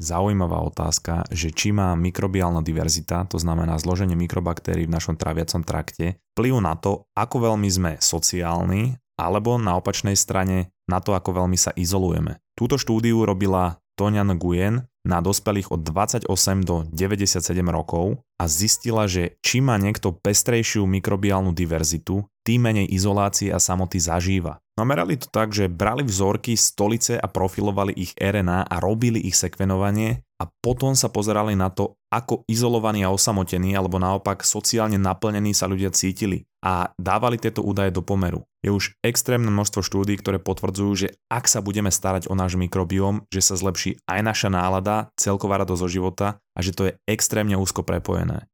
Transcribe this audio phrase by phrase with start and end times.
[0.00, 6.20] zaujímavá otázka, že či má mikrobiálna diverzita, to znamená zloženie mikrobaktérií v našom traviacom trakte,
[6.36, 11.56] vplyv na to, ako veľmi sme sociálni, alebo na opačnej strane na to, ako veľmi
[11.56, 12.36] sa izolujeme.
[12.52, 16.28] Túto štúdiu robila Tonian Nguyen na dospelých od 28
[16.68, 17.40] do 97
[17.72, 23.98] rokov a zistila, že či má niekto pestrejšiu mikrobiálnu diverzitu, tým menej izolácie a samoty
[23.98, 24.62] zažíva.
[24.78, 29.34] No merali to tak, že brali vzorky stolice a profilovali ich RNA a robili ich
[29.34, 35.56] sekvenovanie a potom sa pozerali na to, ako izolovaní a osamotení alebo naopak sociálne naplnení
[35.56, 38.44] sa ľudia cítili a dávali tieto údaje do pomeru.
[38.60, 43.24] Je už extrémne množstvo štúdí, ktoré potvrdzujú, že ak sa budeme starať o náš mikrobióm,
[43.32, 47.56] že sa zlepší aj naša nálada, celková radosť zo života a že to je extrémne
[47.56, 48.44] úzko prepojené.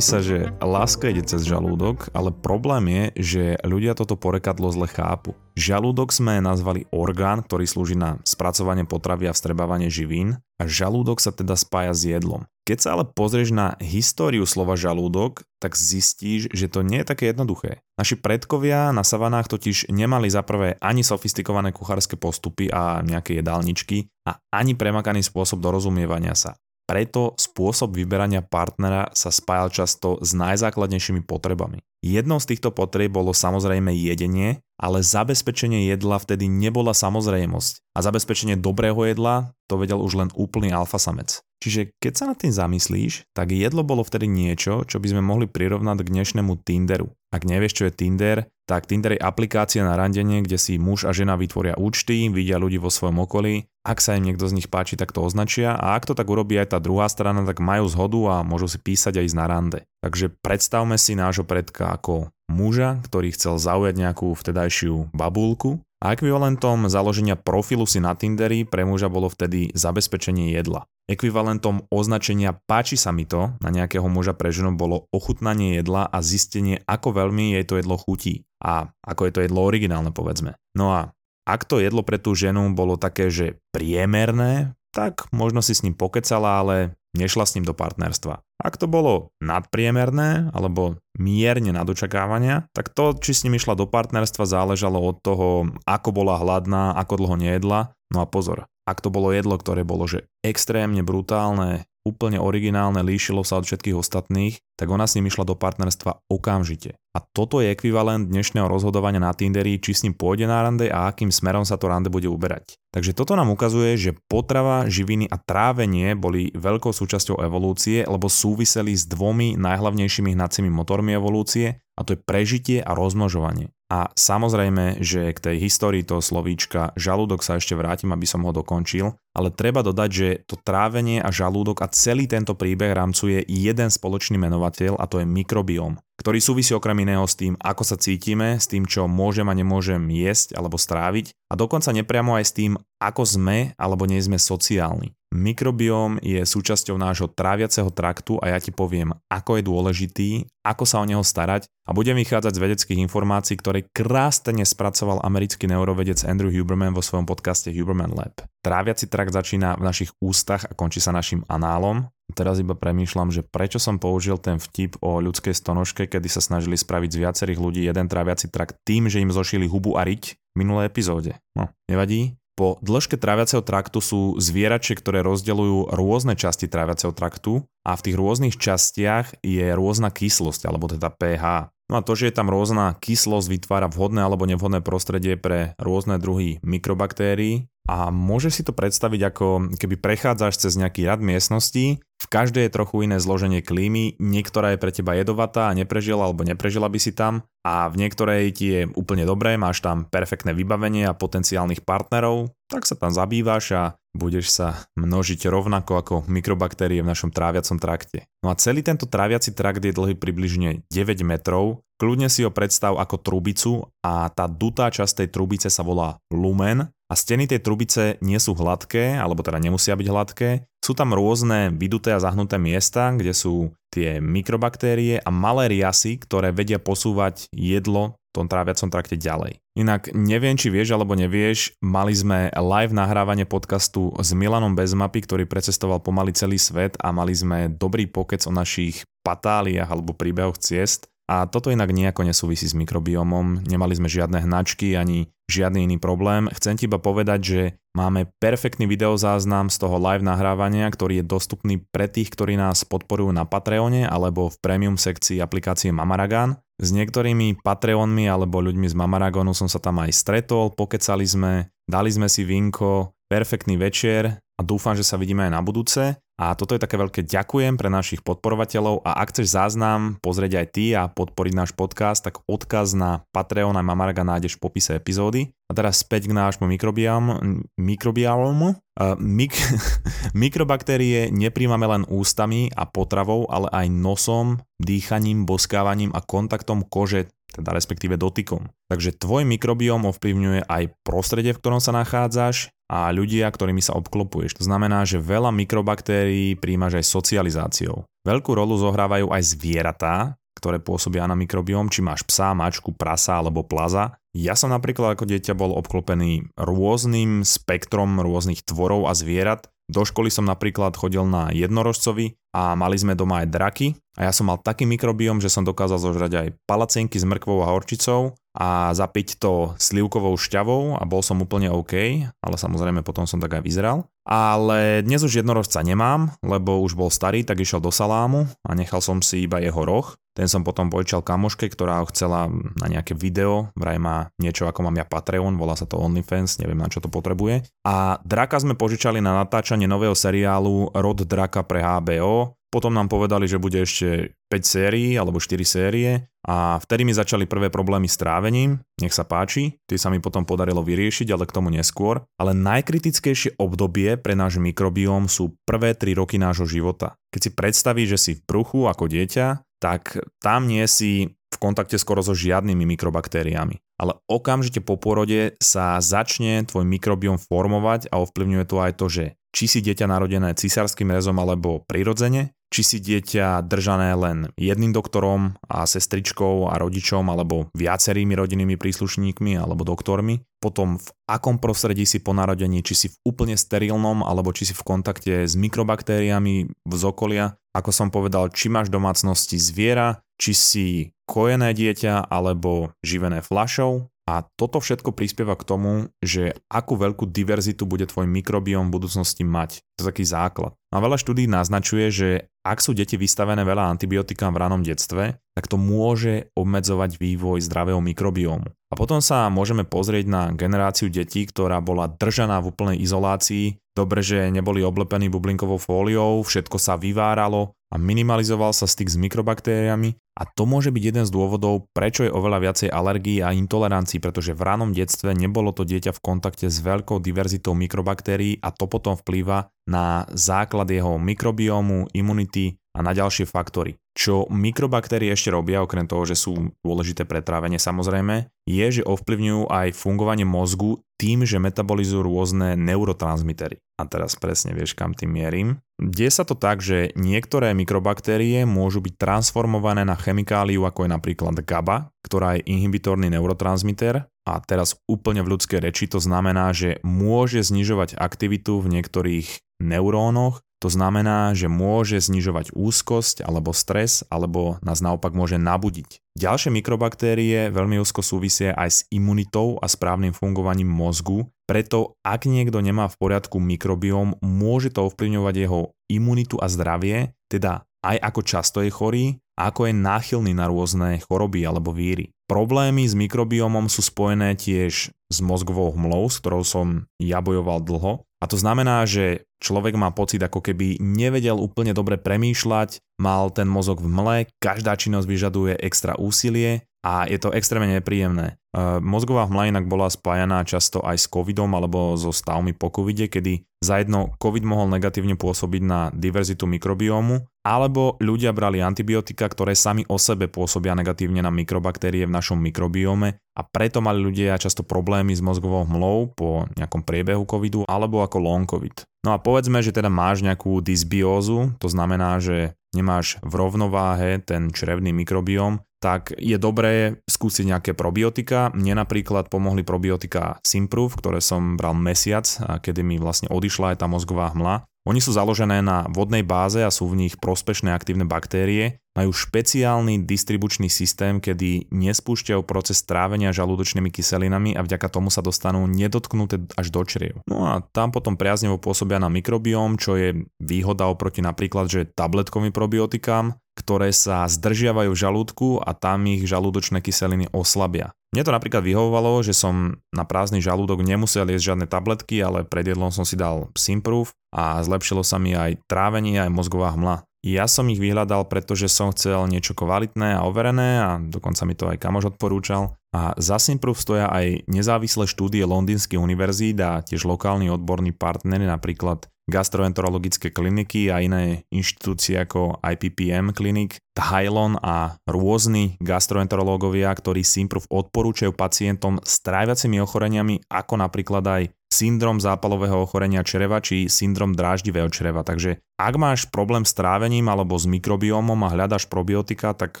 [0.02, 5.38] Sa, že láska ide cez žalúdok, ale problém je, že ľudia toto porekadlo zle chápu.
[5.54, 11.30] Žalúdok sme nazvali orgán, ktorý slúži na spracovanie potravy a vstrebávanie živín a žalúdok sa
[11.30, 12.42] teda spája s jedlom.
[12.66, 17.30] Keď sa ale pozrieš na históriu slova žalúdok, tak zistíš, že to nie je také
[17.30, 17.82] jednoduché.
[17.98, 24.10] Naši predkovia na savanách totiž nemali za prvé ani sofistikované kuchárske postupy a nejaké jedálničky
[24.26, 26.58] a ani premakaný spôsob dorozumievania sa.
[26.82, 31.80] Preto spôsob vyberania partnera sa spájal často s najzákladnejšími potrebami.
[32.02, 37.94] Jednou z týchto potrieb bolo samozrejme jedenie, ale zabezpečenie jedla vtedy nebola samozrejmosť.
[37.94, 41.46] A zabezpečenie dobrého jedla to vedel už len úplný alfasamec.
[41.62, 45.46] Čiže keď sa nad tým zamyslíš, tak jedlo bolo vtedy niečo, čo by sme mohli
[45.46, 47.14] prirovnať k dnešnému Tinderu.
[47.30, 51.14] Ak nevieš, čo je Tinder, tak Tinder je aplikácia na randenie, kde si muž a
[51.14, 54.94] žena vytvoria účty, vidia ľudí vo svojom okolí, ak sa im niekto z nich páči,
[54.94, 58.20] tak to označia a ak to tak urobí aj tá druhá strana, tak majú zhodu
[58.38, 59.78] a môžu si písať aj ísť na rande.
[60.02, 66.90] Takže predstavme si nášho predka ako muža, ktorý chcel zaujať nejakú vtedajšiu babulku a ekvivalentom
[66.90, 70.86] založenia profilu si na Tinderi pre muža bolo vtedy zabezpečenie jedla.
[71.06, 76.18] Ekvivalentom označenia páči sa mi to na nejakého muža pre ženu bolo ochutnanie jedla a
[76.22, 80.54] zistenie, ako veľmi jej to jedlo chutí a ako je to jedlo originálne povedzme.
[80.74, 85.72] No a ak to jedlo pre tú ženu bolo také, že priemerné, tak možno si
[85.72, 86.76] s ním pokecala, ale
[87.16, 88.44] nešla s ním do partnerstva.
[88.62, 93.88] Ak to bolo nadpriemerné alebo mierne nad očakávania, tak to, či s ním išla do
[93.88, 95.48] partnerstva, záležalo od toho,
[95.84, 97.92] ako bola hladná, ako dlho nejedla.
[98.12, 103.46] No a pozor, ak to bolo jedlo, ktoré bolo že extrémne brutálne, úplne originálne, líšilo
[103.46, 106.98] sa od všetkých ostatných, tak ona s ním išla do partnerstva okamžite.
[107.14, 111.12] A toto je ekvivalent dnešného rozhodovania na Tinderi, či s ním pôjde na rande a
[111.12, 112.80] akým smerom sa to rande bude uberať.
[112.90, 118.96] Takže toto nám ukazuje, že potrava, živiny a trávenie boli veľkou súčasťou evolúcie, lebo súviseli
[118.96, 123.68] s dvomi najhlavnejšími hnacími motormi evolúcie, a to je prežitie a rozmnožovanie.
[123.92, 128.48] A samozrejme, že k tej histórii toho slovíčka žalúdok sa ešte vrátim, aby som ho
[128.48, 133.92] dokončil, ale treba dodať, že to trávenie a žalúdok a celý tento príbeh rámcuje jeden
[133.92, 138.54] spoločný menovateľ a to je mikrobióm, ktorý súvisí okrem iného s tým, ako sa cítime,
[138.54, 142.72] s tým, čo môžem a nemôžem jesť alebo stráviť a dokonca nepriamo aj s tým,
[143.02, 145.10] ako sme alebo nie sme sociálni.
[145.34, 150.30] Mikrobióm je súčasťou nášho tráviaceho traktu a ja ti poviem, ako je dôležitý,
[150.62, 155.66] ako sa o neho starať a budem vychádzať z vedeckých informácií, ktoré krásne spracoval americký
[155.66, 158.51] neurovedec Andrew Huberman vo svojom podcaste Huberman Lab.
[158.62, 162.06] Tráviaci trakt začína v našich ústach a končí sa našim análom.
[162.30, 166.78] Teraz iba premýšľam, že prečo som použil ten vtip o ľudskej stonožke, kedy sa snažili
[166.78, 170.56] spraviť z viacerých ľudí jeden tráviaci trakt tým, že im zošili hubu a riť v
[170.62, 171.34] minulej epizóde.
[171.58, 177.98] No, nevadí, po dĺžke tráviaceho traktu sú zvierače, ktoré rozdeľujú rôzne časti tráviaceho traktu a
[177.98, 181.74] v tých rôznych častiach je rôzna kyslosť, alebo teda pH.
[181.90, 186.16] No a to, že je tam rôzna kyslosť, vytvára vhodné alebo nevhodné prostredie pre rôzne
[186.22, 192.26] druhy mikrobaktérií a môžeš si to predstaviť ako keby prechádzaš cez nejaký rad miestností, v
[192.30, 196.86] každej je trochu iné zloženie klímy, niektorá je pre teba jedovatá a neprežila alebo neprežila
[196.86, 201.18] by si tam a v niektorej ti je úplne dobré, máš tam perfektné vybavenie a
[201.18, 207.32] potenciálnych partnerov, tak sa tam zabývaš a budeš sa množiť rovnako ako mikrobaktérie v našom
[207.32, 208.28] tráviacom trakte.
[208.44, 212.96] No a celý tento tráviaci trakt je dlhý približne 9 metrov, kľudne si ho predstav
[213.00, 213.72] ako trubicu
[214.04, 218.56] a tá dutá časť tej trubice sa volá lumen a steny tej trubice nie sú
[218.56, 220.50] hladké, alebo teda nemusia byť hladké.
[220.80, 226.56] Sú tam rôzne vyduté a zahnuté miesta, kde sú tie mikrobaktérie a malé riasy, ktoré
[226.56, 229.60] vedia posúvať jedlo tom tráviacom trakte ďalej.
[229.76, 235.44] Inak neviem, či vieš alebo nevieš, mali sme live nahrávanie podcastu s Milanom Bezmapy, ktorý
[235.44, 241.12] precestoval pomaly celý svet a mali sme dobrý pokec o našich patáliách alebo príbehoch ciest
[241.30, 246.50] A toto inak nejako nesúvisí s mikrobiomom, nemali sme žiadne hnačky ani žiadny iný problém.
[246.52, 247.60] Chcem ti iba povedať, že
[247.96, 253.30] máme perfektný videozáznam z toho live nahrávania, ktorý je dostupný pre tých, ktorí nás podporujú
[253.32, 256.58] na Patreone alebo v premium sekcii aplikácie Mamaragan.
[256.82, 262.10] S niektorými Patreonmi alebo ľuďmi z Mamaragonu som sa tam aj stretol, pokecali sme, dali
[262.10, 266.20] sme si vinko, perfektný večer a dúfam, že sa vidíme aj na budúce.
[266.36, 270.66] A toto je také veľké ďakujem pre našich podporovateľov a ak chceš záznam pozrieť aj
[270.74, 275.54] ty a podporiť náš podcast, tak odkaz na Patreon a Mamarga nájdeš v popise epizódy.
[275.70, 277.62] A teraz späť k nášmu mikrobiomu.
[277.78, 278.76] mikrobiomu.
[278.98, 279.56] Uh, mik-
[280.44, 287.76] mikrobaktérie nepríjmame len ústami a potravou, ale aj nosom, dýchaním, boskávaním a kontaktom kože teda
[287.76, 288.72] respektíve dotykom.
[288.88, 294.60] Takže tvoj mikrobióm ovplyvňuje aj prostredie, v ktorom sa nachádzaš a ľudia, ktorými sa obklopuješ.
[294.60, 298.04] To znamená, že veľa mikrobaktérií príjmaš aj socializáciou.
[298.28, 303.64] Veľkú rolu zohrávajú aj zvieratá, ktoré pôsobia na mikrobióm, či máš psa, mačku, prasa alebo
[303.64, 304.20] plaza.
[304.36, 309.72] Ja som napríklad ako dieťa bol obklopený rôznym spektrom rôznych tvorov a zvierat.
[309.90, 314.32] Do školy som napríklad chodil na jednorožcovi a mali sme doma aj draky a ja
[314.32, 318.92] som mal taký mikrobióm, že som dokázal zožrať aj palacienky s mrkvou a horčicou a
[318.92, 321.94] zapiť to slivkovou šťavou a bol som úplne OK,
[322.28, 324.04] ale samozrejme potom som tak aj vyzeral.
[324.22, 329.02] Ale dnes už jednorožca nemám, lebo už bol starý, tak išiel do salámu a nechal
[329.02, 330.14] som si iba jeho roh.
[330.32, 332.48] Ten som potom požičal kamoške, ktorá ho chcela
[332.80, 336.80] na nejaké video, vraj má niečo ako mám ja Patreon, volá sa to OnlyFans, neviem
[336.80, 337.68] na čo to potrebuje.
[337.84, 343.44] A draka sme požičali na natáčanie nového seriálu Rod draka pre HBO, potom nám povedali,
[343.44, 348.16] že bude ešte 5 sérií alebo 4 série a vtedy mi začali prvé problémy s
[348.16, 352.24] trávením, nech sa páči, tie sa mi potom podarilo vyriešiť, ale k tomu neskôr.
[352.40, 357.20] Ale najkritickejšie obdobie pre náš mikrobióm sú prvé 3 roky nášho života.
[357.28, 362.00] Keď si predstavíš, že si v bruchu ako dieťa, tak tam nie si v kontakte
[362.00, 363.76] skoro so žiadnymi mikrobaktériami.
[364.00, 369.24] Ale okamžite po porode sa začne tvoj mikrobióm formovať a ovplyvňuje to aj to, že
[369.52, 375.60] či si dieťa narodené cisárským rezom alebo prirodzene, či si dieťa držané len jedným doktorom
[375.68, 382.24] a sestričkou a rodičom alebo viacerými rodinnými príslušníkmi alebo doktormi, potom v akom prostredí si
[382.24, 387.02] po narodení, či si v úplne sterilnom alebo či si v kontakte s mikrobaktériami z
[387.04, 390.86] okolia, ako som povedal, či máš domácnosti zviera, či si
[391.28, 397.90] kojené dieťa alebo živené flašou, a toto všetko prispieva k tomu, že akú veľkú diverzitu
[397.90, 399.82] bude tvoj mikrobióm v budúcnosti mať.
[399.98, 400.78] To je taký základ.
[400.94, 402.28] A veľa štúdí naznačuje, že
[402.62, 407.98] ak sú deti vystavené veľa antibiotikám v ranom detstve, tak to môže obmedzovať vývoj zdravého
[407.98, 408.70] mikrobiomu.
[408.88, 414.22] A potom sa môžeme pozrieť na generáciu detí, ktorá bola držaná v úplnej izolácii, dobre,
[414.22, 420.48] že neboli oblepení bublinkovou fóliou, všetko sa vyváralo a minimalizoval sa styk s mikrobaktériami a
[420.48, 424.64] to môže byť jeden z dôvodov, prečo je oveľa viacej alergií a intolerancií, pretože v
[424.64, 429.68] ranom detstve nebolo to dieťa v kontakte s veľkou diverzitou mikrobaktérií a to potom vplýva
[429.84, 433.96] na základ jeho mikrobiómu, imunity a na ďalšie faktory.
[434.12, 439.72] Čo mikrobaktérie ešte robia, okrem toho, že sú dôležité pre trávenie samozrejme, je, že ovplyvňujú
[439.72, 443.80] aj fungovanie mozgu tým, že metabolizujú rôzne neurotransmitery.
[443.96, 445.68] A teraz presne vieš, kam tým mierim.
[445.96, 451.56] Deje sa to tak, že niektoré mikrobaktérie môžu byť transformované na chemikáliu, ako je napríklad
[451.62, 457.62] GABA, ktorá je inhibitorný neurotransmiter a teraz úplne v ľudskej reči to znamená, že môže
[457.62, 464.98] znižovať aktivitu v niektorých neurónoch to znamená, že môže znižovať úzkosť alebo stres, alebo nás
[464.98, 466.18] naopak môže nabudiť.
[466.34, 472.82] Ďalšie mikrobaktérie veľmi úzko súvisia aj s imunitou a správnym fungovaním mozgu, preto ak niekto
[472.82, 478.82] nemá v poriadku mikrobióm, môže to ovplyvňovať jeho imunitu a zdravie, teda aj ako často
[478.82, 482.32] je chorý, ako je náchylný na rôzne choroby alebo víry.
[482.48, 488.24] Problémy s mikrobiomom sú spojené tiež s mozgovou hmlou, s ktorou som ja bojoval dlho
[488.42, 493.70] a to znamená, že človek má pocit, ako keby nevedel úplne dobre premýšľať, mal ten
[493.70, 498.58] mozog v mle, každá činnosť vyžaduje extra úsilie a je to extrémne nepríjemné.
[498.72, 503.28] E, mozgová hmla inak bola spájaná často aj s covidom alebo so stavmi po covide,
[503.28, 509.76] kedy za jedno covid mohol negatívne pôsobiť na diverzitu mikrobiómu, alebo ľudia brali antibiotika, ktoré
[509.76, 514.86] sami o sebe pôsobia negatívne na mikrobaktérie v našom mikrobióme a preto mali ľudia často
[514.86, 519.04] problémy s mozgovou hmlou po nejakom priebehu covidu alebo ako long covid.
[519.22, 524.70] No a povedzme, že teda máš nejakú dysbiózu, to znamená, že nemáš v rovnováhe ten
[524.70, 528.74] črevný mikrobióm, tak je dobré skúsiť nejaké probiotika.
[528.74, 532.44] Mne napríklad pomohli probiotika Simproof, ktoré som bral mesiac,
[532.82, 534.82] kedy mi vlastne odišla aj tá mozgová hmla.
[535.02, 540.24] Oni sú založené na vodnej báze a sú v nich prospešné aktívne baktérie majú špeciálny
[540.24, 546.88] distribučný systém, kedy nespúšťajú proces trávenia žalúdočnými kyselinami a vďaka tomu sa dostanú nedotknuté až
[546.88, 547.44] do čriev.
[547.44, 552.72] No a tam potom priaznevo pôsobia na mikrobióm, čo je výhoda oproti napríklad, že tabletkovým
[552.72, 558.12] probiotikám, ktoré sa zdržiavajú v žalúdku a tam ich žalúdočné kyseliny oslabia.
[558.32, 562.88] Mne to napríklad vyhovovalo, že som na prázdny žalúdok nemusel jesť žiadne tabletky, ale pred
[562.88, 567.28] jedlom som si dal Simproof a zlepšilo sa mi aj trávenie, aj mozgová hmla.
[567.42, 571.90] Ja som ich vyhľadal, pretože som chcel niečo kvalitné a overené a dokonca mi to
[571.90, 572.94] aj kamož odporúčal.
[573.10, 579.26] A za Simproof stoja aj nezávislé štúdie londýnskych univerzít a tiež lokálni odborní partnery, napríklad
[579.50, 588.54] gastroenterologické kliniky a iné inštitúcie ako IPPM klinik, Thylon a rôzni gastroenterológovia, ktorí Simproof odporúčajú
[588.54, 595.44] pacientom s tráviacimi ochoreniami ako napríklad aj syndrom zápalového ochorenia čreva či syndrom dráždivého čreva.
[595.44, 600.00] Takže ak máš problém s trávením alebo s mikrobiómom a hľadaš probiotika, tak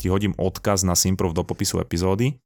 [0.00, 2.40] ti hodím odkaz na Simproof do popisu epizódy.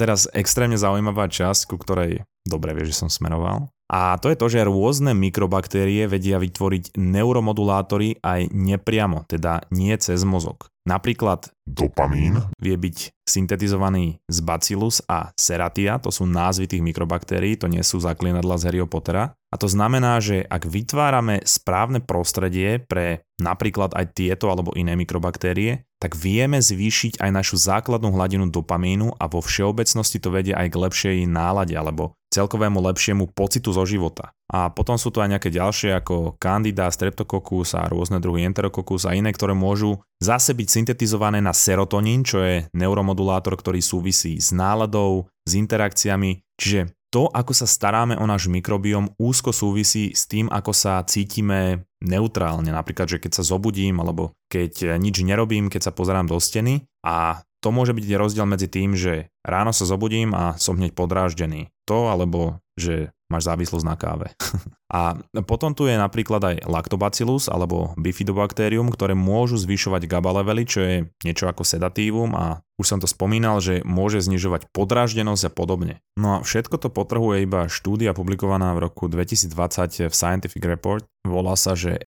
[0.00, 3.68] teraz extrémne zaujímavá časť, ku ktorej dobre vieš, že som smeroval.
[3.90, 10.22] A to je to, že rôzne mikrobaktérie vedia vytvoriť neuromodulátory aj nepriamo, teda nie cez
[10.22, 10.70] mozog.
[10.86, 17.70] Napríklad dopamín vie byť syntetizovaný z Bacillus a Seratia, to sú názvy tých mikrobaktérií, to
[17.70, 19.38] nie sú zaklienadla z Harryho Pottera.
[19.50, 25.86] A to znamená, že ak vytvárame správne prostredie pre napríklad aj tieto alebo iné mikrobaktérie,
[25.98, 30.80] tak vieme zvýšiť aj našu základnú hladinu dopamínu a vo všeobecnosti to vedie aj k
[30.80, 34.30] lepšej nálade alebo celkovému lepšiemu pocitu zo života.
[34.50, 39.18] A potom sú tu aj nejaké ďalšie ako Candida, Streptococcus a rôzne druhy Enterococcus a
[39.18, 45.28] iné, ktoré môžu zase byť syntetizované na serotonín, čo je neuromodulátor, ktorý súvisí s náladou,
[45.44, 46.40] s interakciami.
[46.56, 51.84] Čiže to, ako sa staráme o náš mikrobióm, úzko súvisí s tým, ako sa cítime
[52.00, 52.70] neutrálne.
[52.70, 57.42] Napríklad, že keď sa zobudím, alebo keď nič nerobím, keď sa pozerám do steny a
[57.60, 61.68] to môže byť rozdiel medzi tým, že ráno sa zobudím a som hneď podráždený.
[61.84, 64.28] To alebo, že máš závislosť na káve.
[64.98, 70.80] a potom tu je napríklad aj lactobacillus alebo bifidobakterium, ktoré môžu zvyšovať GABA levely, čo
[70.82, 75.94] je niečo ako sedatívum a už som to spomínal, že môže znižovať podráždenosť a podobne.
[76.18, 81.06] No a všetko to potrhuje iba štúdia publikovaná v roku 2020 v Scientific Report.
[81.22, 82.04] Volá sa, že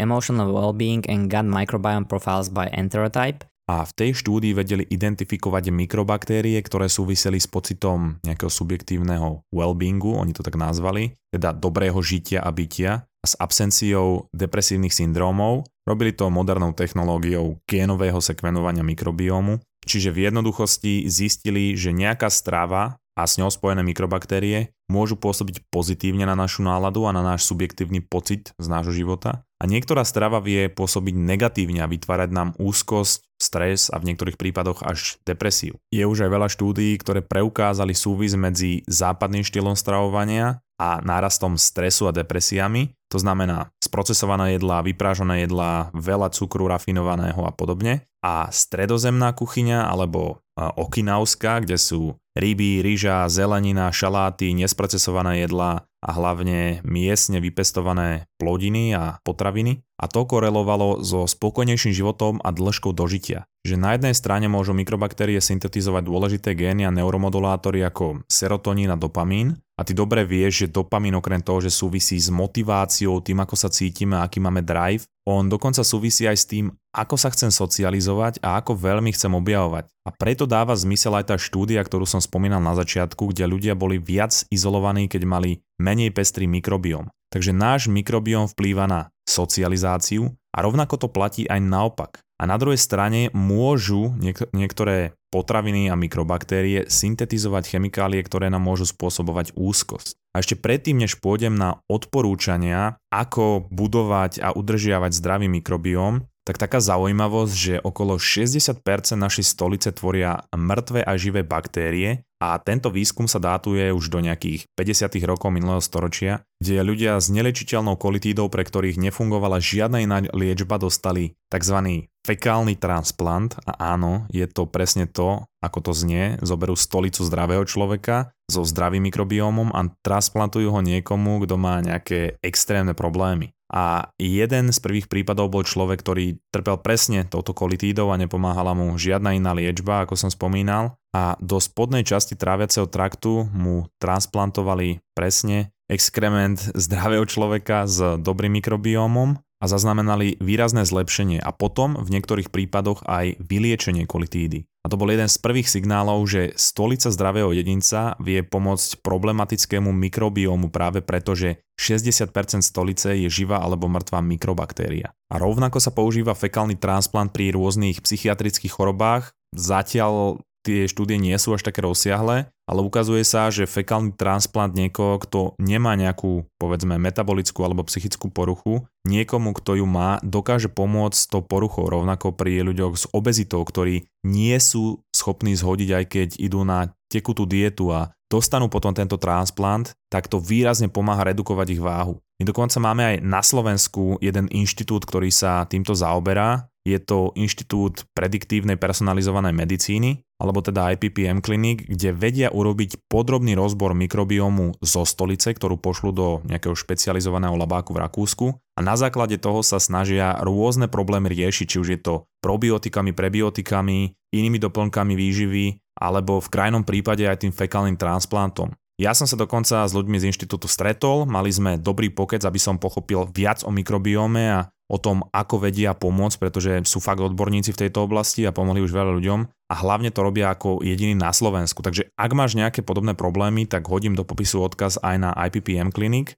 [0.00, 6.58] Emotional Wellbeing and Gut Microbiome Profiles by Enterotype a v tej štúdii vedeli identifikovať mikrobaktérie,
[6.60, 12.50] ktoré súviseli s pocitom nejakého subjektívneho well-beingu, oni to tak nazvali, teda dobrého žitia a
[12.50, 15.70] bytia, a s absenciou depresívnych syndrómov.
[15.86, 23.22] Robili to modernou technológiou génového sekvenovania mikrobiómu, čiže v jednoduchosti zistili, že nejaká strava a
[23.28, 28.56] s ňou spojené mikrobaktérie môžu pôsobiť pozitívne na našu náladu a na náš subjektívny pocit
[28.56, 29.44] z nášho života.
[29.62, 34.80] A niektorá strava vie pôsobiť negatívne a vytvárať nám úzkosť, stres a v niektorých prípadoch
[34.80, 35.76] až depresiu.
[35.92, 42.08] Je už aj veľa štúdií, ktoré preukázali súvis medzi západným štýlom stravovania a nárastom stresu
[42.08, 42.96] a depresiami.
[43.12, 48.08] To znamená sprocesované jedlá, vyprážané jedlá, veľa cukru rafinovaného a podobne.
[48.24, 56.80] A stredozemná kuchyňa alebo okinavská, kde sú ryby, ryža, zelenina, šaláty, nesprocesované jedlá a hlavne
[56.82, 59.84] miestne vypestované plodiny a potraviny.
[60.02, 63.46] A to korelovalo so spokojnejším životom a dĺžkou dožitia.
[63.62, 69.62] Že na jednej strane môžu mikrobaktérie syntetizovať dôležité gény a neuromodulátory ako serotonín a dopamín,
[69.82, 73.66] a ty dobre vieš, že dopamín okrem toho, že súvisí s motiváciou, tým ako sa
[73.66, 78.62] cítime, aký máme drive, on dokonca súvisí aj s tým, ako sa chcem socializovať a
[78.62, 79.90] ako veľmi chcem objavovať.
[80.06, 83.98] A preto dáva zmysel aj tá štúdia, ktorú som spomínal na začiatku, kde ľudia boli
[83.98, 85.50] viac izolovaní, keď mali
[85.82, 87.10] menej pestrý mikrobióm.
[87.34, 92.12] Takže náš mikrobióm vplýva na socializáciu a rovnako to platí aj naopak.
[92.42, 98.90] A na druhej strane môžu niek- niektoré potraviny a mikrobaktérie syntetizovať chemikálie, ktoré nám môžu
[98.90, 100.18] spôsobovať úzkosť.
[100.34, 106.82] A ešte predtým, než pôjdem na odporúčania, ako budovať a udržiavať zdravý mikrobióm, tak taká
[106.82, 108.82] zaujímavosť, že okolo 60%
[109.14, 114.66] našej stolice tvoria mŕtve a živé baktérie a tento výskum sa dátuje už do nejakých
[114.74, 115.14] 50.
[115.30, 121.38] rokov minulého storočia, kde ľudia s nelečiteľnou kolitídou, pre ktorých nefungovala žiadna iná liečba, dostali
[121.46, 122.10] tzv.
[122.22, 128.30] Fekálny transplant a áno, je to presne to, ako to znie, zoberú stolicu zdravého človeka
[128.46, 133.50] so zdravým mikrobiómom a transplantujú ho niekomu, kto má nejaké extrémne problémy.
[133.72, 138.92] A jeden z prvých prípadov bol človek, ktorý trpel presne touto kolitídou a nepomáhala mu
[139.00, 141.00] žiadna iná liečba, ako som spomínal.
[141.16, 149.40] A do spodnej časti tráviaceho traktu mu transplantovali presne exkrement zdravého človeka s dobrým mikrobiómom
[149.62, 154.66] a zaznamenali výrazné zlepšenie a potom v niektorých prípadoch aj vyliečenie kolitídy.
[154.82, 160.74] A to bol jeden z prvých signálov, že stolica zdravého jedinca vie pomôcť problematickému mikrobiomu
[160.74, 162.34] práve preto, že 60%
[162.66, 165.14] stolice je živá alebo mŕtvá mikrobaktéria.
[165.30, 169.30] A rovnako sa používa fekálny transplant pri rôznych psychiatrických chorobách.
[169.54, 175.18] Zatiaľ tie štúdie nie sú až také rozsiahle, ale ukazuje sa, že fekálny transplant niekoho,
[175.20, 181.26] kto nemá nejakú, povedzme, metabolickú alebo psychickú poruchu, niekomu, kto ju má, dokáže pomôcť s
[181.28, 186.62] tou poruchou, rovnako pri ľuďoch s obezitou, ktorí nie sú schopní zhodiť, aj keď idú
[186.62, 192.16] na tekutú dietu a dostanú potom tento transplant, tak to výrazne pomáha redukovať ich váhu.
[192.40, 196.72] My dokonca máme aj na Slovensku jeden inštitút, ktorý sa týmto zaoberá.
[196.82, 203.94] Je to Inštitút prediktívnej personalizovanej medicíny alebo teda IPPM klinik, kde vedia urobiť podrobný rozbor
[203.94, 209.62] mikrobiomu zo stolice, ktorú pošlu do nejakého špecializovaného labáku v Rakúsku a na základe toho
[209.62, 216.42] sa snažia rôzne problémy riešiť, či už je to probiotikami, prebiotikami, inými doplnkami výživy, alebo
[216.42, 218.74] v krajnom prípade aj tým fekálnym transplantom.
[219.00, 222.76] Ja som sa dokonca s ľuďmi z inštitútu stretol, mali sme dobrý pokec, aby som
[222.82, 227.88] pochopil viac o mikrobiome a o tom, ako vedia pomôcť, pretože sú fakt odborníci v
[227.88, 231.80] tejto oblasti a pomohli už veľa ľuďom a hlavne to robia ako jediný na Slovensku.
[231.80, 236.36] Takže ak máš nejaké podobné problémy, tak hodím do popisu odkaz aj na IPPM klinik.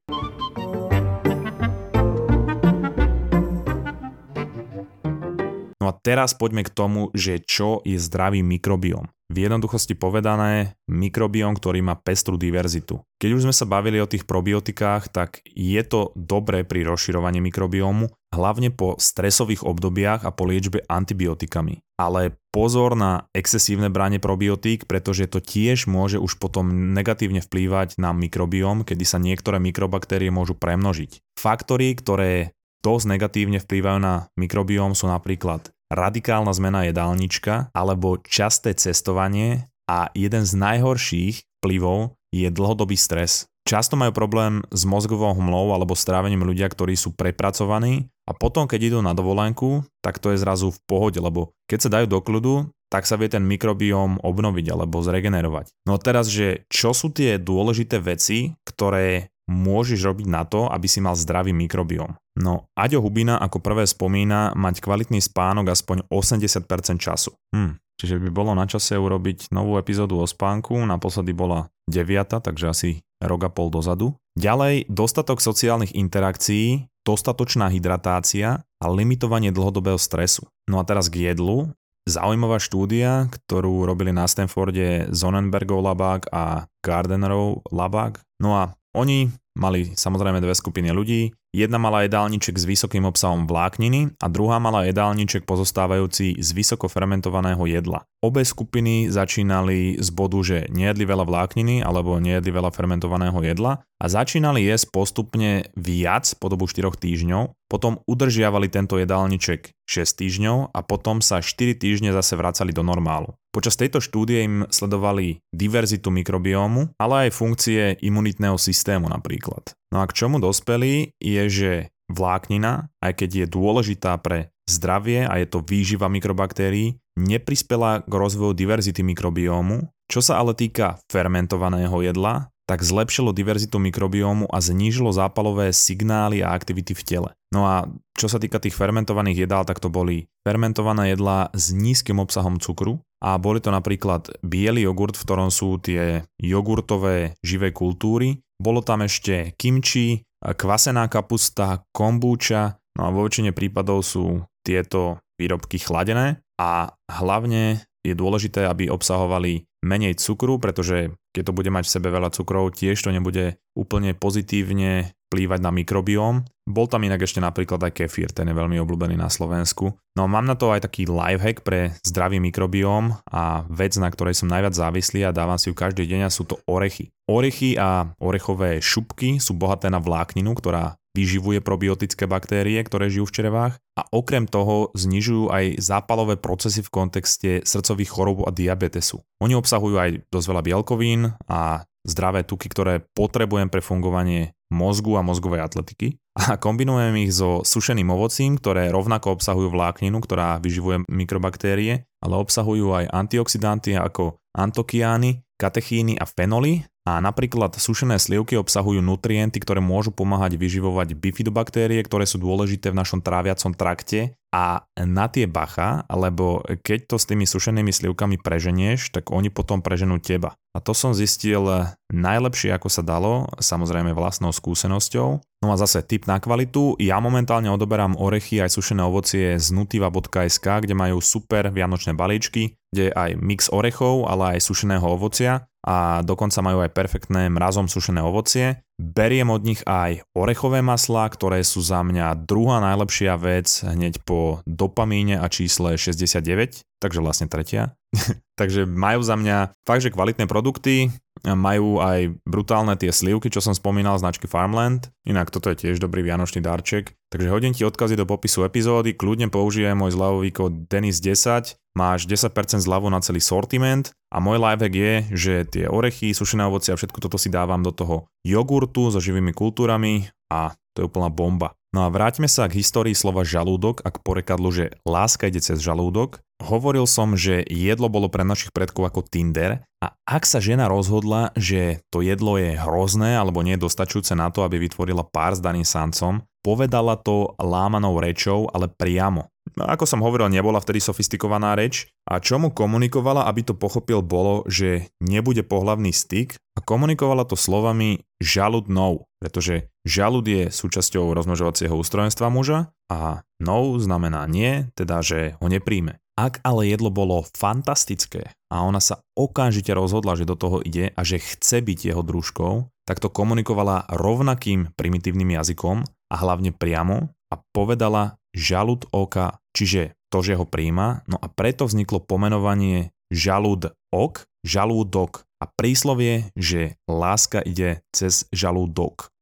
[5.84, 9.12] No a teraz poďme k tomu, že čo je zdravý mikrobióm.
[9.28, 13.04] V jednoduchosti povedané, mikrobióm, ktorý má pestrú diverzitu.
[13.20, 18.08] Keď už sme sa bavili o tých probiotikách, tak je to dobré pri rozširovaní mikrobiómu,
[18.32, 21.84] hlavne po stresových obdobiach a po liečbe antibiotikami.
[22.00, 28.16] Ale pozor na excesívne branie probiotík, pretože to tiež môže už potom negatívne vplývať na
[28.16, 31.20] mikrobióm, kedy sa niektoré mikrobaktérie môžu premnožiť.
[31.36, 39.68] Faktory, ktoré dosť negatívne vplývajú na mikrobióm sú napríklad radikálna zmena jedálnička alebo časté cestovanie
[39.84, 43.48] a jeden z najhorších vplyvov je dlhodobý stres.
[43.64, 48.92] Často majú problém s mozgovou hmlou alebo strávením ľudia, ktorí sú prepracovaní a potom, keď
[48.92, 52.54] idú na dovolenku, tak to je zrazu v pohode, lebo keď sa dajú do kľudu,
[52.92, 55.72] tak sa vie ten mikrobióm obnoviť alebo zregenerovať.
[55.88, 61.00] No teraz, že čo sú tie dôležité veci, ktoré môžeš robiť na to, aby si
[61.00, 62.12] mal zdravý mikrobióm?
[62.34, 67.30] No, Aďo Hubina ako prvé spomína mať kvalitný spánok aspoň 80% času.
[67.54, 72.66] Hm, čiže by bolo na čase urobiť novú epizódu o spánku, naposledy bola 9, takže
[72.66, 72.90] asi
[73.22, 74.18] rok a pol dozadu.
[74.34, 80.42] Ďalej, dostatok sociálnych interakcií, dostatočná hydratácia a limitovanie dlhodobého stresu.
[80.66, 81.70] No a teraz k jedlu.
[82.04, 88.20] Zaujímavá štúdia, ktorú robili na Stanforde Zonenbergov labák a Gardnerov labák.
[88.44, 91.32] No a oni mali samozrejme dve skupiny ľudí.
[91.54, 97.62] Jedna mala jedálniček s vysokým obsahom vlákniny a druhá mala jedálniček pozostávajúci z vysoko fermentovaného
[97.70, 98.02] jedla.
[98.18, 104.04] Obe skupiny začínali z bodu, že nejedli veľa vlákniny alebo nejedli veľa fermentovaného jedla a
[104.10, 110.80] začínali jesť postupne viac po dobu 4 týždňov, potom udržiavali tento jedálniček 6 týždňov a
[110.82, 113.30] potom sa 4 týždne zase vracali do normálu.
[113.54, 119.78] Počas tejto štúdie im sledovali diverzitu mikrobiómu, ale aj funkcie imunitného systému napríklad.
[119.92, 121.72] No a k čomu dospeli je, že
[122.08, 128.56] vláknina, aj keď je dôležitá pre zdravie a je to výživa mikrobaktérií, neprispela k rozvoju
[128.56, 129.88] diverzity mikrobiómu.
[130.08, 136.56] Čo sa ale týka fermentovaného jedla, tak zlepšilo diverzitu mikrobiómu a znížilo zápalové signály a
[136.56, 137.30] aktivity v tele.
[137.52, 137.84] No a
[138.16, 143.04] čo sa týka tých fermentovaných jedál, tak to boli fermentované jedlá s nízkym obsahom cukru
[143.20, 149.04] a boli to napríklad biely jogurt, v ktorom sú tie jogurtové živé kultúry, bolo tam
[149.04, 156.40] ešte kimči, kvasená kapusta, kombúča, no a vo väčšine prípadov sú tieto výrobky chladené.
[156.56, 162.08] A hlavne je dôležité, aby obsahovali menej cukru, pretože keď to bude mať v sebe
[162.08, 166.46] veľa cukrov, tiež to nebude úplne pozitívne vplývať na mikrobióm.
[166.62, 169.98] Bol tam inak ešte napríklad aj kefír, ten je veľmi obľúbený na Slovensku.
[170.14, 174.46] No mám na to aj taký lifehack pre zdravý mikrobióm a vec, na ktorej som
[174.46, 177.10] najviac závislý a dávam si ju každý deň a sú to orechy.
[177.26, 183.34] Orechy a orechové šupky sú bohaté na vlákninu, ktorá vyživuje probiotické baktérie, ktoré žijú v
[183.40, 189.22] črevách a okrem toho znižujú aj zápalové procesy v kontexte srdcových chorôb a diabetesu.
[189.40, 195.24] Oni obsahujú aj dosť veľa bielkovín a zdravé tuky, ktoré potrebujem pre fungovanie mozgu a
[195.24, 202.04] mozgovej atletiky a kombinujem ich so sušeným ovocím, ktoré rovnako obsahujú vlákninu, ktorá vyživuje mikrobaktérie,
[202.20, 209.60] ale obsahujú aj antioxidanty ako antokiány, katechíny a fenoly a napríklad sušené slivky obsahujú nutrienty,
[209.60, 215.44] ktoré môžu pomáhať vyživovať bifidobaktérie, ktoré sú dôležité v našom tráviacom trakte a na tie
[215.44, 220.56] bacha, lebo keď to s tými sušenými slivkami preženieš, tak oni potom preženú teba.
[220.72, 225.44] A to som zistil najlepšie, ako sa dalo, samozrejme vlastnou skúsenosťou.
[225.60, 226.96] No a zase tip na kvalitu.
[227.02, 233.10] Ja momentálne odoberám orechy aj sušené ovocie z nutiva.sk, kde majú super vianočné balíčky, kde
[233.10, 238.24] je aj mix orechov, ale aj sušeného ovocia a dokonca majú aj perfektné mrazom sušené
[238.24, 238.80] ovocie.
[238.96, 244.64] Beriem od nich aj orechové maslá, ktoré sú za mňa druhá najlepšia vec hneď po
[244.64, 247.92] dopamíne a čísle 69, takže vlastne tretia.
[248.60, 251.12] takže majú za mňa fakt, že kvalitné produkty,
[251.44, 255.12] majú aj brutálne tie slivky, čo som spomínal, značky Farmland.
[255.28, 257.12] Inak toto je tiež dobrý vianočný darček.
[257.28, 262.50] Takže hodím ti odkazy do popisu epizódy, kľudne použijem môj zľavový kód DENIS10, máš 10%
[262.82, 267.22] zľavu na celý sortiment a môj lifehack je, že tie orechy, sušené ovoci a všetko
[267.22, 271.74] toto si dávam do toho jogurtu so živými kultúrami a to je úplná bomba.
[271.94, 275.78] No a vráťme sa k histórii slova žalúdok a k porekadlu, že láska ide cez
[275.78, 276.42] žalúdok.
[276.58, 281.54] Hovoril som, že jedlo bolo pre našich predkov ako Tinder a ak sa žena rozhodla,
[281.54, 285.62] že to jedlo je hrozné alebo nie je dostačujúce na to, aby vytvorila pár s
[285.62, 289.53] daným sancom, povedala to lámanou rečou, ale priamo.
[289.74, 294.20] No, ako som hovoril, nebola vtedy sofistikovaná reč a čo mu komunikovala, aby to pochopil,
[294.20, 301.32] bolo, že nebude pohlavný styk a komunikovala to slovami žalud no, pretože žalud je súčasťou
[301.32, 306.20] rozmnožovacieho ústrojenstva muža a no znamená nie, teda že ho nepríjme.
[306.34, 311.22] Ak ale jedlo bolo fantastické a ona sa okamžite rozhodla, že do toho ide a
[311.22, 317.54] že chce byť jeho družkou, tak to komunikovala rovnakým primitívnym jazykom a hlavne priamo a
[317.70, 324.46] povedala žalud oka, čiže to, že ho príjma, no a preto vzniklo pomenovanie žalúd ok,
[324.62, 329.33] žalúdok a príslovie, že láska ide cez žalúdok.